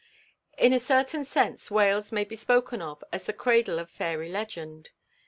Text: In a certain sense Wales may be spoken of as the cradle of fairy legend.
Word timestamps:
In 0.57 0.73
a 0.73 0.79
certain 0.79 1.23
sense 1.25 1.69
Wales 1.69 2.11
may 2.11 2.23
be 2.23 2.35
spoken 2.35 2.81
of 2.81 3.03
as 3.13 3.25
the 3.25 3.33
cradle 3.33 3.77
of 3.77 3.91
fairy 3.91 4.29
legend. 4.29 4.89